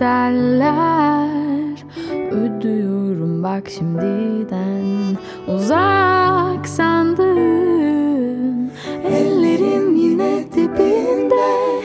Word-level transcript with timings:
bedeller 0.00 1.84
ödüyorum 2.30 3.42
bak 3.42 3.68
şimdiden 3.78 5.16
Uzak 5.48 6.68
sandın 6.68 8.70
ellerim 9.04 9.96
yine 9.96 10.44
dibinde 10.52 11.80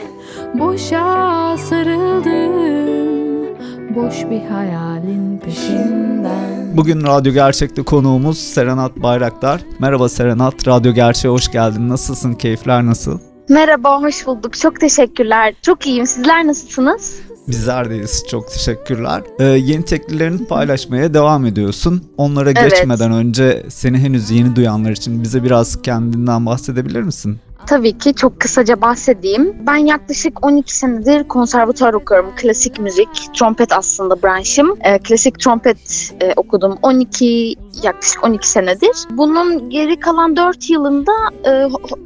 Boşa 0.54 1.56
sarıldım 1.58 3.56
boş 3.94 4.24
bir 4.30 4.44
hayalin 4.44 5.38
peşinden 5.38 6.76
Bugün 6.76 7.02
Radyo 7.02 7.32
Gerçek'te 7.32 7.82
konuğumuz 7.82 8.38
Serenat 8.38 8.96
Bayraktar. 8.96 9.60
Merhaba 9.78 10.08
Serenat, 10.08 10.68
Radyo 10.68 10.92
Gerçek'e 10.92 11.28
hoş 11.28 11.52
geldin. 11.52 11.88
Nasılsın, 11.88 12.34
keyifler 12.34 12.86
nasıl? 12.86 13.18
Merhaba, 13.48 14.02
hoş 14.02 14.26
bulduk. 14.26 14.58
Çok 14.58 14.80
teşekkürler. 14.80 15.54
Çok 15.62 15.86
iyiyim. 15.86 16.06
Sizler 16.06 16.46
nasılsınız? 16.46 17.20
Bizler 17.48 17.90
deyiz. 17.90 18.24
Çok 18.30 18.50
teşekkürler. 18.52 19.22
Ee, 19.38 19.44
yeni 19.44 19.84
teklilerini 19.84 20.46
paylaşmaya 20.46 21.14
devam 21.14 21.46
ediyorsun. 21.46 22.04
Onlara 22.16 22.50
Evet. 22.50 22.70
geçmeden 22.70 23.12
önce 23.12 23.66
seni 23.68 23.98
henüz 23.98 24.30
yeni 24.30 24.56
duyanlar 24.56 24.90
için 24.90 25.22
bize 25.22 25.42
biraz 25.44 25.82
kendinden 25.82 26.46
bahsedebilir 26.46 27.02
misin? 27.02 27.38
Tabii 27.66 27.98
ki 27.98 28.14
çok 28.14 28.40
kısaca 28.40 28.80
bahsedeyim. 28.80 29.56
Ben 29.66 29.76
yaklaşık 29.76 30.46
12 30.46 30.76
senedir 30.76 31.28
konservatuar 31.28 31.94
okuyorum. 31.94 32.32
Klasik 32.36 32.78
müzik, 32.78 33.08
trompet 33.34 33.72
aslında 33.72 34.22
branşım. 34.22 34.76
Ee, 34.80 34.98
klasik 34.98 35.40
trompet 35.40 36.12
e, 36.20 36.32
okudum 36.36 36.78
12 36.82 37.54
yaklaşık 37.82 38.24
12 38.24 38.48
senedir. 38.48 38.90
Bunun 39.10 39.70
geri 39.70 40.00
kalan 40.00 40.36
4 40.36 40.70
yılında 40.70 41.12
e, 41.44 41.50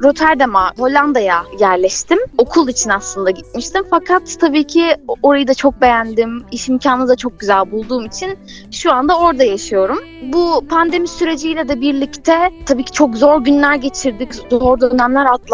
Rotterdam'a, 0.03 0.71
Hollanda'ya 0.77 1.43
yerleştim. 1.59 2.19
Okul 2.37 2.67
için 2.67 2.89
aslında 2.89 3.31
gitmiştim. 3.31 3.83
Fakat 3.89 4.37
tabii 4.39 4.63
ki 4.63 4.95
orayı 5.23 5.47
da 5.47 5.53
çok 5.53 5.81
beğendim. 5.81 6.43
İş 6.51 6.69
imkanı 6.69 7.07
da 7.07 7.15
çok 7.15 7.39
güzel 7.39 7.71
bulduğum 7.71 8.05
için 8.05 8.37
şu 8.71 8.93
anda 8.93 9.19
orada 9.19 9.43
yaşıyorum. 9.43 9.99
Bu 10.33 10.67
pandemi 10.69 11.07
süreciyle 11.07 11.67
de 11.67 11.81
birlikte 11.81 12.51
tabii 12.65 12.83
ki 12.83 12.91
çok 12.91 13.15
zor 13.15 13.41
günler 13.41 13.75
geçirdik, 13.75 14.33
zor 14.49 14.81
dönemler 14.81 15.25
atlattık. 15.25 15.50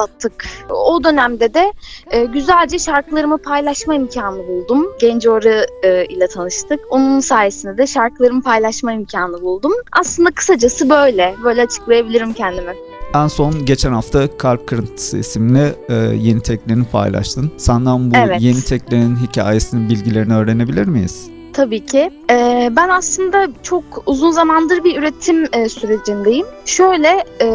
O 0.69 1.03
dönemde 1.03 1.53
de 1.53 1.73
e, 2.11 2.25
güzelce 2.25 2.79
şarkılarımı 2.79 3.37
paylaşma 3.37 3.95
imkanı 3.95 4.47
buldum. 4.47 4.87
Genco 4.99 5.39
e, 5.83 6.05
ile 6.05 6.27
tanıştık. 6.27 6.79
Onun 6.89 7.19
sayesinde 7.19 7.77
de 7.77 7.87
şarkılarımı 7.87 8.41
paylaşma 8.41 8.93
imkanı 8.93 9.41
buldum. 9.41 9.73
Aslında 9.91 10.31
kısacası 10.31 10.89
böyle, 10.89 11.35
böyle 11.43 11.61
açıklayabilirim 11.61 12.33
kendimi. 12.33 12.73
En 13.15 13.27
son 13.27 13.65
geçen 13.65 13.93
hafta 13.93 14.37
Kalp 14.37 14.67
Kırıntısı 14.67 15.17
isimli 15.17 15.73
e, 15.89 15.93
yeni 15.95 16.41
teklerini 16.41 16.85
paylaştın. 16.85 17.51
Senden 17.57 18.11
bu 18.11 18.15
Evet. 18.17 18.41
yeni 18.41 18.63
teklerin 18.63 19.15
hikayesini, 19.15 19.89
bilgilerini 19.89 20.35
öğrenebilir 20.35 20.87
miyiz? 20.87 21.36
Tabii 21.57 21.85
ki. 21.85 22.11
Ee, 22.31 22.69
ben 22.71 22.89
aslında 22.89 23.47
çok 23.63 23.83
uzun 24.05 24.31
zamandır 24.31 24.83
bir 24.83 24.99
üretim 24.99 25.45
e, 25.53 25.69
sürecindeyim. 25.69 26.45
Şöyle 26.65 27.23
e, 27.39 27.45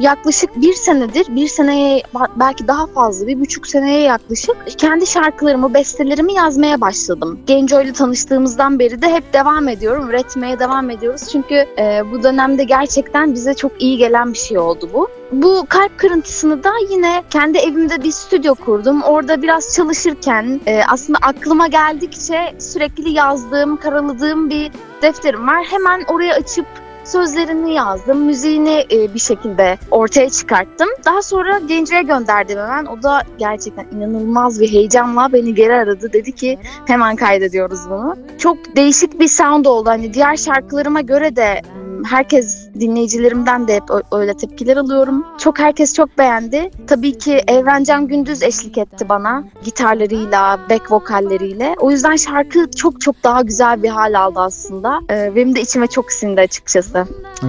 yaklaşık 0.00 0.56
bir 0.56 0.72
senedir, 0.74 1.26
bir 1.36 1.48
seneye 1.48 2.02
belki 2.36 2.68
daha 2.68 2.86
fazla, 2.86 3.26
bir 3.26 3.40
buçuk 3.40 3.66
seneye 3.66 4.00
yaklaşık 4.00 4.56
kendi 4.78 5.06
şarkılarımı, 5.06 5.74
bestelerimi 5.74 6.32
yazmaya 6.32 6.80
başladım. 6.80 7.40
Genco 7.46 7.80
ile 7.80 7.92
tanıştığımızdan 7.92 8.78
beri 8.78 9.02
de 9.02 9.08
hep 9.08 9.32
devam 9.32 9.68
ediyorum, 9.68 10.10
üretmeye 10.10 10.58
devam 10.58 10.90
ediyoruz. 10.90 11.22
Çünkü 11.32 11.54
e, 11.54 12.02
bu 12.12 12.22
dönemde 12.22 12.64
gerçekten 12.64 13.34
bize 13.34 13.54
çok 13.54 13.82
iyi 13.82 13.98
gelen 13.98 14.32
bir 14.32 14.38
şey 14.38 14.58
oldu 14.58 14.90
bu. 14.94 15.08
Bu 15.32 15.66
kalp 15.68 15.98
kırıntısını 15.98 16.64
da 16.64 16.70
yine 16.90 17.22
kendi 17.30 17.58
evimde 17.58 18.02
bir 18.02 18.10
stüdyo 18.10 18.54
kurdum. 18.54 19.02
Orada 19.02 19.42
biraz 19.42 19.74
çalışırken 19.74 20.60
e, 20.66 20.80
aslında 20.88 21.18
aklıma 21.22 21.66
geldikçe 21.66 22.54
sürekli 22.58 23.10
yazdığım, 23.10 23.76
karaladığım 23.76 24.50
bir 24.50 24.72
defterim 25.02 25.46
var. 25.46 25.64
Hemen 25.64 26.04
oraya 26.08 26.34
açıp 26.34 26.66
sözlerini 27.04 27.74
yazdım, 27.74 28.18
müziğini 28.18 28.86
e, 28.92 29.14
bir 29.14 29.18
şekilde 29.18 29.78
ortaya 29.90 30.30
çıkarttım. 30.30 30.88
Daha 31.04 31.22
sonra 31.22 31.58
Gence'ye 31.58 32.02
gönderdim 32.02 32.58
hemen. 32.58 32.86
O 32.86 33.02
da 33.02 33.22
gerçekten 33.38 33.86
inanılmaz 33.96 34.60
bir 34.60 34.72
heyecanla 34.72 35.32
beni 35.32 35.54
geri 35.54 35.74
aradı. 35.74 36.12
Dedi 36.12 36.32
ki 36.32 36.58
hemen 36.86 37.16
kaydediyoruz 37.16 37.90
bunu. 37.90 38.16
Çok 38.38 38.76
değişik 38.76 39.20
bir 39.20 39.28
sound 39.28 39.64
oldu. 39.64 39.90
Hani 39.90 40.14
diğer 40.14 40.36
şarkılarıma 40.36 41.00
göre 41.00 41.36
de 41.36 41.62
herkes 42.10 42.68
dinleyicilerimden 42.80 43.68
de 43.68 43.74
hep 43.74 43.84
öyle 44.12 44.34
tepkiler 44.36 44.76
alıyorum. 44.76 45.26
Çok 45.38 45.58
herkes 45.58 45.94
çok 45.94 46.18
beğendi. 46.18 46.70
Tabii 46.86 47.18
ki 47.18 47.40
Evrencan 47.48 48.08
Gündüz 48.08 48.42
eşlik 48.42 48.78
etti 48.78 49.08
bana 49.08 49.44
gitarlarıyla, 49.64 50.60
back 50.70 50.92
vokalleriyle. 50.92 51.74
O 51.80 51.90
yüzden 51.90 52.16
şarkı 52.16 52.70
çok 52.76 53.00
çok 53.00 53.24
daha 53.24 53.42
güzel 53.42 53.82
bir 53.82 53.88
hal 53.88 54.14
aldı 54.20 54.40
aslında. 54.40 55.00
Ee, 55.10 55.32
benim 55.36 55.54
de 55.54 55.60
içime 55.60 55.86
çok 55.86 56.12
sindi 56.12 56.40
açıkçası. 56.40 57.06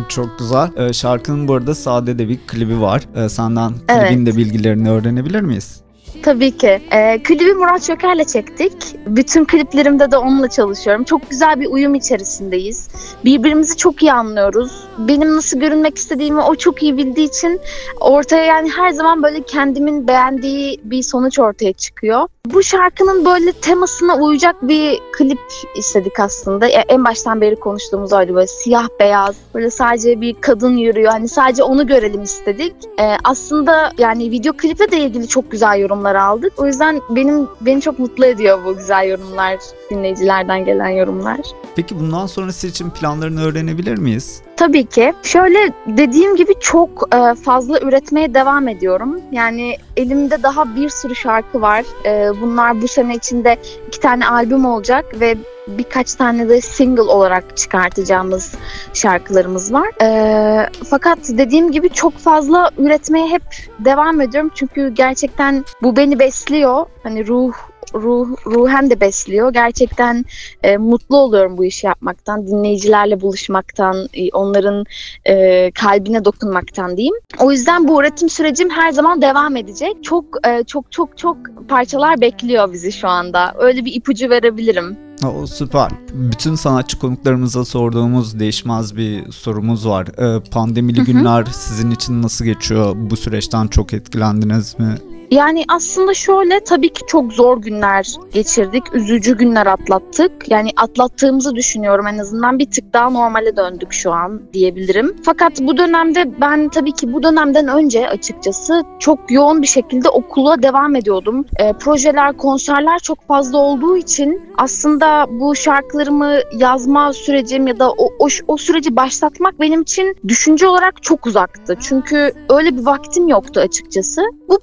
Çok 0.10 0.40
güzel. 0.40 0.70
E, 0.78 0.94
şarkının 0.94 1.48
bu 1.48 1.54
arada 1.54 1.76
sade 1.76 2.20
de 2.20 2.30
bir 2.30 2.40
klibi 2.48 2.82
var. 2.82 3.02
E, 3.16 3.30
senden 3.30 3.72
Evet. 3.90 4.08
klibin 4.10 4.26
de 4.26 4.38
bilgilerini 4.38 4.90
öğrenebilir 4.92 5.42
miyiz? 5.42 5.82
Tabii 6.24 6.58
ki. 6.58 6.82
Ee, 6.92 7.24
klibi 7.24 7.54
Murat 7.54 7.84
Çöker'le 7.84 8.24
çektik. 8.24 8.74
Bütün 9.08 9.46
kliplerimde 9.46 10.12
de 10.12 10.18
onunla 10.18 10.50
çalışıyorum. 10.50 11.04
Çok 11.04 11.30
güzel 11.30 11.60
bir 11.60 11.66
uyum 11.66 11.96
içerisindeyiz. 11.96 12.88
Birbirimizi 13.26 13.78
çok 13.78 14.04
iyi 14.04 14.14
anlıyoruz. 14.14 14.72
Benim 14.98 15.36
nasıl 15.36 15.60
görünmek 15.60 15.98
istediğimi 15.98 16.42
o 16.42 16.56
çok 16.56 16.84
iyi 16.84 16.98
bildiği 16.98 17.28
için 17.28 17.62
ortaya 18.00 18.44
yani 18.44 18.70
her 18.70 18.90
zaman 18.90 19.24
böyle 19.24 19.44
kendimin 19.44 20.08
beğendiği 20.08 20.80
bir 20.84 21.04
sonuç 21.04 21.40
ortaya 21.40 21.74
çıkıyor. 21.74 22.28
Bu 22.46 22.64
şarkının 22.64 23.26
böyle 23.26 23.52
temasına 23.52 24.16
uyacak 24.16 24.68
bir 24.68 25.00
klip 25.12 25.40
istedik 25.76 26.20
aslında. 26.20 26.68
Ya 26.68 26.84
En 26.90 27.06
baştan 27.06 27.42
beri 27.42 27.56
konuştuğumuz 27.56 28.14
oydu 28.14 28.36
böyle 28.36 28.48
siyah 28.48 28.88
beyaz. 29.00 29.36
Böyle 29.54 29.70
sadece 29.70 30.22
bir 30.22 30.36
kadın 30.42 30.78
yürüyor. 30.78 31.12
Hani 31.12 31.28
sadece 31.28 31.64
onu 31.64 31.88
görelim 31.88 32.24
istedik. 32.24 32.76
Ee, 33.00 33.18
aslında 33.24 33.92
yani 33.98 34.32
video 34.32 34.54
kliple 34.54 34.92
de 34.92 35.00
ilgili 35.00 35.28
çok 35.28 35.52
güzel 35.52 35.80
yorumlar 35.80 36.09
aldık. 36.16 36.54
O 36.58 36.66
yüzden 36.66 37.02
benim 37.10 37.48
beni 37.62 37.82
çok 37.82 38.00
mutlu 38.00 38.26
ediyor 38.26 38.60
bu 38.66 38.78
güzel 38.78 39.08
yorumlar, 39.08 39.60
dinleyicilerden 39.92 40.66
gelen 40.66 40.90
yorumlar. 40.90 41.40
Peki 41.76 42.00
bundan 42.00 42.26
sonrası 42.26 42.68
için 42.68 42.90
planlarını 42.90 43.44
öğrenebilir 43.44 43.98
miyiz? 43.98 44.42
Tabii 44.60 44.86
ki. 44.86 45.14
Şöyle 45.24 45.74
dediğim 45.88 46.36
gibi 46.36 46.54
çok 46.60 47.16
e, 47.16 47.36
fazla 47.36 47.80
üretmeye 47.80 48.34
devam 48.34 48.68
ediyorum. 48.68 49.22
Yani 49.32 49.76
elimde 49.98 50.44
daha 50.44 50.76
bir 50.76 50.90
sürü 50.90 51.16
şarkı 51.16 51.62
var. 51.62 51.86
E, 52.06 52.42
bunlar 52.42 52.82
bu 52.82 52.88
sene 52.88 53.16
içinde 53.16 53.58
iki 53.88 54.00
tane 54.00 54.28
albüm 54.28 54.66
olacak 54.66 55.06
ve 55.20 55.38
birkaç 55.68 56.14
tane 56.14 56.50
de 56.50 56.62
single 56.62 57.02
olarak 57.02 57.58
çıkartacağımız 57.58 58.54
şarkılarımız 58.94 59.74
var. 59.74 59.90
E, 60.02 60.70
fakat 60.90 61.20
dediğim 61.30 61.72
gibi 61.72 61.90
çok 61.90 62.18
fazla 62.18 62.72
üretmeye 62.78 63.28
hep 63.28 63.44
devam 63.80 64.22
ediyorum. 64.22 64.52
Çünkü 64.56 64.94
gerçekten 64.94 65.66
bu 65.82 65.96
beni 65.96 66.20
besliyor. 66.20 66.86
Hani 67.04 67.28
ruh 67.28 67.54
ruh 67.94 68.28
ruhen 68.46 68.90
de 68.90 69.02
besliyor. 69.02 69.54
Gerçekten 69.54 70.26
e, 70.64 70.78
mutlu 70.78 71.18
oluyorum 71.18 71.58
bu 71.58 71.66
işi 71.66 71.88
yapmaktan, 71.88 72.48
dinleyicilerle 72.48 73.22
buluşmaktan, 73.22 74.08
e, 74.14 74.30
onların 74.30 74.86
e, 75.26 75.72
kalbine 75.72 76.26
dokunmaktan 76.26 76.98
diyeyim. 76.98 77.16
O 77.40 77.52
yüzden 77.52 77.88
bu 77.88 78.02
üretim 78.02 78.30
sürecim 78.30 78.70
her 78.70 78.92
zaman 78.92 79.22
devam 79.22 79.56
edecek. 79.56 80.04
Çok 80.04 80.26
e, 80.48 80.64
çok 80.64 80.92
çok 80.92 81.18
çok 81.18 81.38
parçalar 81.70 82.22
bekliyor 82.22 82.74
bizi 82.74 82.92
şu 82.92 83.08
anda. 83.08 83.54
Öyle 83.60 83.86
bir 83.86 83.94
ipucu 83.94 84.30
verebilirim. 84.30 84.98
O 85.26 85.48
süper. 85.48 85.92
Bütün 86.14 86.56
sanatçı 86.56 87.00
konuklarımıza 87.00 87.66
sorduğumuz 87.66 88.40
değişmez 88.40 88.98
bir 88.98 89.32
sorumuz 89.32 89.88
var. 89.88 90.08
Ee, 90.08 90.44
pandemili 90.52 91.04
günler 91.04 91.46
sizin 91.46 91.92
için 91.92 92.22
nasıl 92.22 92.46
geçiyor? 92.46 92.96
Bu 92.96 93.18
süreçten 93.18 93.68
çok 93.68 93.94
etkilendiniz 93.94 94.80
mi? 94.80 94.96
Yani 95.32 95.64
aslında 95.68 96.14
şöyle 96.14 96.60
tabii 96.60 96.90
ki 96.90 97.02
çok 97.08 97.34
zor 97.34 97.62
günler 97.62 98.08
geçirdik. 98.34 98.84
Üzücü 98.94 99.38
günler 99.38 99.66
atlattık. 99.66 100.32
Yani 100.50 100.70
atlattığımızı 100.78 101.56
düşünüyorum 101.56 102.08
en 102.08 102.18
azından. 102.18 102.60
Bir 102.60 102.72
tık 102.72 102.94
daha 102.94 103.10
normale 103.10 103.58
döndük 103.58 103.94
şu 103.94 104.12
an 104.12 104.42
diyebilirim. 104.54 105.16
Fakat 105.24 105.62
bu 105.62 105.78
dönemde 105.78 106.42
ben 106.42 106.70
tabii 106.70 106.92
ki 106.92 107.14
bu 107.14 107.24
dönemden 107.24 107.68
önce 107.68 108.10
açıkçası 108.10 108.84
çok 109.00 109.32
yoğun 109.32 109.62
bir 109.62 109.68
şekilde 109.68 110.10
okula 110.10 110.64
devam 110.64 110.96
ediyordum. 110.96 111.46
E, 111.60 111.74
projeler, 111.74 112.38
konserler 112.38 113.00
çok 113.00 113.28
fazla 113.28 113.58
olduğu 113.58 113.98
için 113.98 114.42
aslında 114.58 115.26
bu 115.30 115.56
şarkılarımı 115.56 116.36
yazma 116.58 117.14
sürecim 117.14 117.68
ya 117.68 117.80
da 117.80 117.92
o, 117.92 118.10
o, 118.20 118.28
o 118.48 118.58
süreci 118.58 118.96
başlatmak 118.96 119.60
benim 119.60 119.82
için 119.82 120.16
düşünce 120.28 120.68
olarak 120.68 121.04
çok 121.04 121.28
uzaktı. 121.28 121.78
Çünkü 121.82 122.32
öyle 122.50 122.78
bir 122.78 122.86
vaktim 122.86 123.28
yoktu 123.28 123.60
açıkçası. 123.60 124.22
Bu 124.50 124.60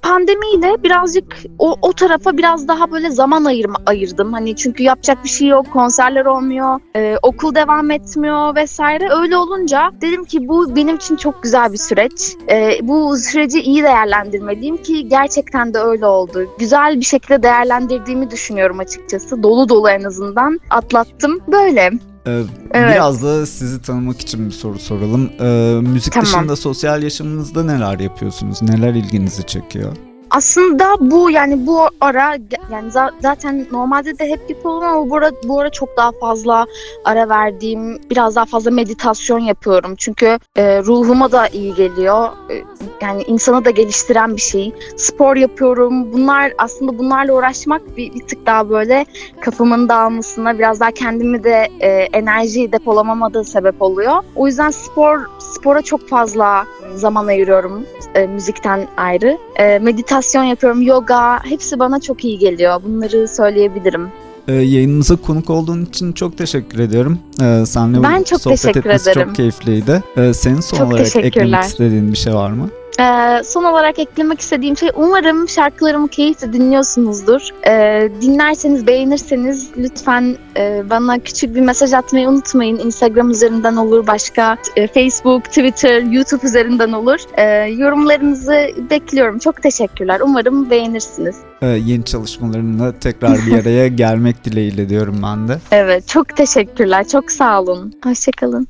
pandemiyle 0.57 0.83
birazcık 0.83 1.23
o, 1.59 1.75
o 1.81 1.93
tarafa 1.93 2.37
biraz 2.37 2.67
daha 2.67 2.91
böyle 2.91 3.11
zaman 3.11 3.45
ayırma, 3.45 3.77
ayırdım. 3.85 4.33
Hani 4.33 4.55
çünkü 4.55 4.83
yapacak 4.83 5.23
bir 5.23 5.29
şey 5.29 5.47
yok, 5.47 5.71
konserler 5.73 6.25
olmuyor, 6.25 6.79
e, 6.95 7.15
okul 7.21 7.55
devam 7.55 7.91
etmiyor 7.91 8.55
vesaire. 8.55 9.09
Öyle 9.21 9.37
olunca 9.37 9.91
dedim 10.01 10.25
ki 10.25 10.47
bu 10.47 10.75
benim 10.75 10.95
için 10.95 11.15
çok 11.15 11.43
güzel 11.43 11.73
bir 11.73 11.77
süreç. 11.77 12.35
E, 12.49 12.79
bu 12.83 13.17
süreci 13.17 13.61
iyi 13.61 13.83
değerlendirmeliyim 13.83 14.77
ki 14.77 15.07
gerçekten 15.07 15.73
de 15.73 15.79
öyle 15.79 16.05
oldu. 16.05 16.45
Güzel 16.59 16.99
bir 16.99 17.05
şekilde 17.05 17.43
değerlendirdiğimi 17.43 18.31
düşünüyorum 18.31 18.79
açıkçası. 18.79 19.43
Dolu 19.43 19.69
dolu 19.69 19.89
en 19.89 20.03
azından 20.03 20.59
atlattım. 20.69 21.39
Böyle. 21.51 21.91
Ee, 22.27 22.41
Evet. 22.71 22.95
Biraz 22.95 23.23
da 23.23 23.45
sizi 23.45 23.81
tanımak 23.81 24.21
için 24.21 24.45
bir 24.45 24.51
soru 24.51 24.79
soralım. 24.79 25.29
Ee, 25.39 25.79
müzik 25.81 26.13
Tamam. 26.13 26.25
dışında 26.25 26.55
sosyal 26.55 27.03
yaşamınızda 27.03 27.63
neler 27.63 27.99
yapıyorsunuz? 27.99 28.61
Neler 28.61 28.93
ilginizi 28.93 29.43
çekiyor? 29.43 29.93
Aslında 30.37 30.95
bu 30.99 31.31
yani 31.31 31.67
bu 31.67 31.87
ara 32.01 32.37
yani 32.71 32.89
za- 32.91 33.11
zaten 33.21 33.67
normalde 33.71 34.19
de 34.19 34.29
hep 34.29 34.49
yapıyorum 34.49 34.83
ama 34.83 35.09
bu 35.09 35.15
ara, 35.15 35.31
bu 35.43 35.59
ara 35.59 35.69
çok 35.69 35.97
daha 35.97 36.11
fazla 36.11 36.65
ara 37.05 37.29
verdiğim 37.29 38.01
biraz 38.09 38.35
daha 38.35 38.45
fazla 38.45 38.71
meditasyon 38.71 39.39
yapıyorum. 39.39 39.95
Çünkü 39.95 40.39
e, 40.55 40.83
ruhuma 40.83 41.31
da 41.31 41.47
iyi 41.47 41.75
geliyor. 41.75 42.29
E, 42.49 42.63
yani 43.01 43.23
insanı 43.23 43.65
da 43.65 43.69
geliştiren 43.69 44.35
bir 44.35 44.41
şey. 44.41 44.73
Spor 44.97 45.35
yapıyorum. 45.35 46.13
Bunlar 46.13 46.53
aslında 46.57 46.97
bunlarla 46.97 47.33
uğraşmak 47.33 47.97
bir, 47.97 48.13
bir 48.13 48.27
tık 48.27 48.45
daha 48.45 48.69
böyle 48.69 49.05
kafamın 49.41 49.89
dağılmasına 49.89 50.59
biraz 50.59 50.79
daha 50.79 50.91
kendimi 50.91 51.43
de 51.43 51.67
e, 51.79 51.89
enerji 51.89 52.71
depolamama 52.71 53.33
da 53.33 53.43
sebep 53.43 53.81
oluyor. 53.81 54.23
O 54.35 54.47
yüzden 54.47 54.71
spor 54.71 55.19
spora 55.39 55.81
çok 55.81 56.07
fazla 56.09 56.65
zaman 56.95 57.27
ayırıyorum 57.27 57.85
e, 58.15 58.27
müzikten 58.27 58.87
ayrı. 58.97 59.37
E, 59.55 59.79
meditasyon 59.79 60.26
yapıyorum, 60.35 60.81
yoga 60.81 61.45
hepsi 61.45 61.79
bana 61.79 61.99
çok 61.99 62.25
iyi 62.25 62.37
geliyor. 62.39 62.81
Bunları 62.85 63.27
söyleyebilirim. 63.27 64.07
Ee, 64.47 64.53
yayınımıza 64.53 65.15
konuk 65.15 65.49
olduğun 65.49 65.85
için 65.85 66.13
çok 66.13 66.37
teşekkür 66.37 66.79
ediyorum. 66.79 67.19
Ee, 67.41 67.63
seninle 67.65 68.03
Ben 68.03 68.23
çok 68.23 68.41
sohbet 68.41 68.61
teşekkür 68.61 68.79
etmesi 68.79 69.09
ederim. 69.09 69.27
çok 69.27 69.35
keyifliydi. 69.35 70.03
Ee, 70.17 70.33
senin 70.33 70.59
son 70.59 70.77
Çok 70.77 70.87
olarak 70.87 71.15
eklemek 71.15 71.63
istediğin 71.63 72.11
bir 72.13 72.17
şey 72.17 72.33
var 72.33 72.51
mı? 72.51 72.69
Ee, 72.99 73.43
son 73.43 73.63
olarak 73.63 73.99
eklemek 73.99 74.41
istediğim 74.41 74.77
şey 74.77 74.89
umarım 74.95 75.49
şarkılarımı 75.49 76.07
keyifle 76.07 76.53
dinliyorsunuzdur. 76.53 77.41
Ee, 77.67 78.09
dinlerseniz, 78.21 78.87
beğenirseniz 78.87 79.69
lütfen 79.77 80.37
e, 80.57 80.83
bana 80.89 81.19
küçük 81.19 81.55
bir 81.55 81.61
mesaj 81.61 81.93
atmayı 81.93 82.29
unutmayın. 82.29 82.79
Instagram 82.79 83.31
üzerinden 83.31 83.75
olur, 83.75 84.07
başka 84.07 84.57
e, 84.75 84.87
Facebook, 84.87 85.45
Twitter, 85.45 86.01
YouTube 86.01 86.47
üzerinden 86.47 86.91
olur. 86.91 87.19
Ee, 87.37 87.43
yorumlarınızı 87.77 88.69
bekliyorum. 88.89 89.39
Çok 89.39 89.63
teşekkürler. 89.63 90.19
Umarım 90.23 90.69
beğenirsiniz. 90.69 91.35
Ee, 91.61 91.67
yeni 91.67 92.05
çalışmalarınla 92.05 92.99
tekrar 92.99 93.37
bir 93.47 93.59
araya 93.61 93.87
gelmek 94.03 94.43
dileğiyle 94.45 94.89
diyorum 94.89 95.19
ben 95.23 95.47
de. 95.47 95.57
Evet, 95.71 96.07
çok 96.07 96.37
teşekkürler. 96.37 97.07
Çok 97.07 97.31
sağ 97.31 97.61
olun. 97.61 97.93
Hoşçakalın. 98.03 98.67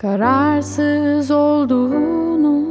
Kararsız 0.00 1.30
olduğunu 1.30 2.64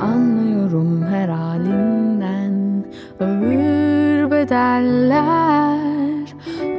anlıyorum 0.00 1.02
her 1.02 1.28
halinden. 1.28 2.84
Ağır 3.20 4.30
bedeller 4.30 5.78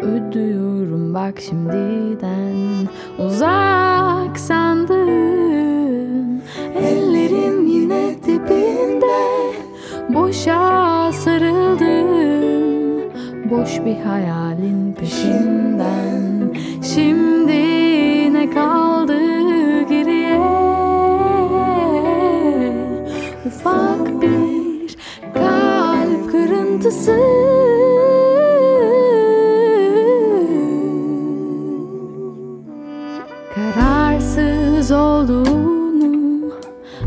ödüyorum 0.02 1.14
bak 1.14 1.42
şimdiden. 1.42 2.88
Uzak 3.20 4.40
sandın 4.40 6.42
ellerim 6.76 7.68
yine 7.68 8.16
dibinde. 8.26 9.54
Boşa 10.10 11.12
sarıldım 11.12 13.04
boş 13.52 13.86
bir 13.86 13.96
hayalin 13.96 14.94
peşinden 14.94 15.63
Kararsız 33.56 34.92
olduğunu 34.92 36.52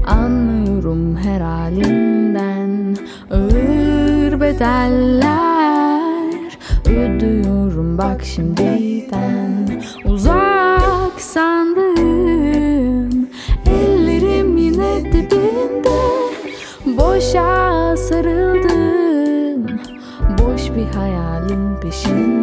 anlıyorum 0.06 1.16
her 1.16 1.40
halinden. 1.40 2.96
Ağır 3.30 4.40
bedeller 4.40 5.78
ödüyorum 6.86 7.98
bak 7.98 8.24
şimdiden 8.24 9.45
bir 21.82 21.92
hayalin 21.92 22.35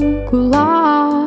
duygular 0.00 1.26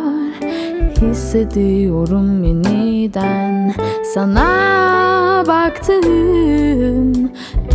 hissediyorum 1.01 2.43
yeniden. 2.43 3.73
Sana 4.13 5.43
baktım 5.47 7.13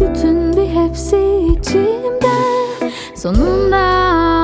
bütün 0.00 0.56
bir 0.56 0.68
hepsi 0.68 1.48
içimde. 1.58 2.38
Sonunda 3.14 3.76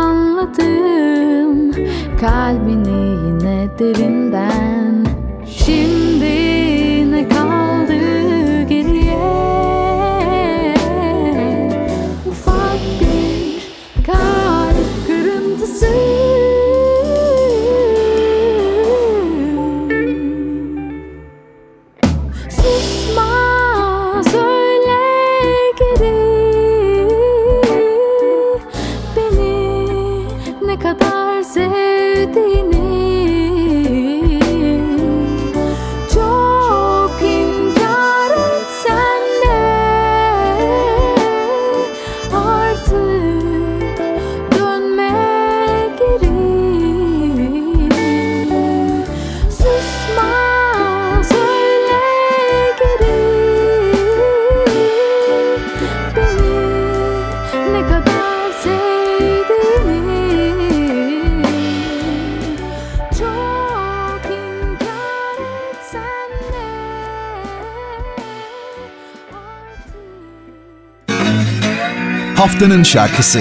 anladım 0.05 1.73
kalbini 2.21 3.27
yine 3.27 3.69
derinden 3.79 5.04
haftanın 72.35 72.83
şarkısı. 72.83 73.41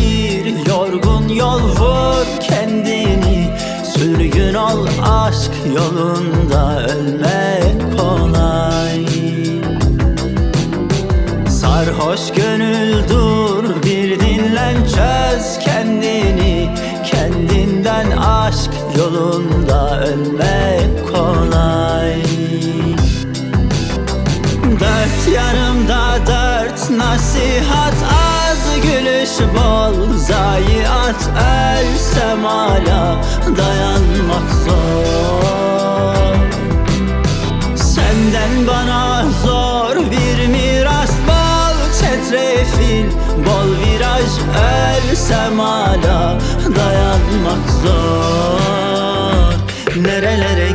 Sarhoş 11.49 12.33
gönül 12.35 13.09
dur 13.09 13.83
bir 13.83 14.19
dinlen 14.19 14.75
çöz 14.75 15.59
kendini. 15.59 16.75
Kendinden 17.05 18.11
aşk 18.11 18.71
yolunda 18.97 19.99
ölmek 19.99 21.13
kolay. 21.13 22.23
Dört 24.79 25.35
yanımda 25.35 26.17
dört 26.27 26.89
nasihat 26.89 27.93
az 28.03 28.40
gülüş 28.77 29.29
bol 29.55 30.17
Zayiat 30.17 31.29
ölsem 31.81 32.43
hala 32.43 33.21
dayanmak 33.57 34.51
zor. 34.65 36.35
Senden 37.75 38.67
bana 38.67 39.25
zor 39.43 39.95
bir 39.95 40.47
miras 40.47 41.11
bol 41.27 41.77
çetrefil 41.99 43.05
Bol 43.37 43.69
viraj 43.79 44.31
ölsem 45.11 45.59
hala 45.59 46.37
dayanmak 46.75 47.69
zor. 47.83 48.41
Nerelere 49.95 50.70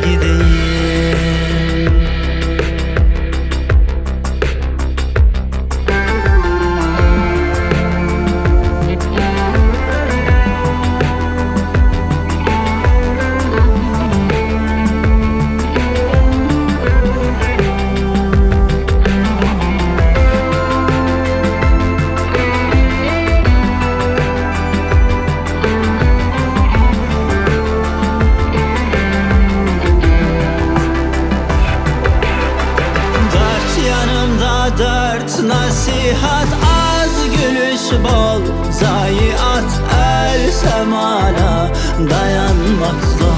dayanmak 42.11 43.00
zor 43.19 43.36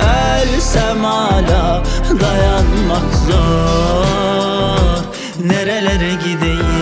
ölsem 0.00 1.04
hala 1.04 1.82
dayanmak 2.20 3.14
zor. 3.26 4.98
Nerelere 5.46 6.14
gideyim 6.24 6.81